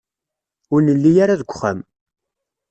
Ur 0.73 0.79
nelli 0.81 1.11
ara 1.23 1.39
deg 1.39 1.49
uxxam. 1.51 1.79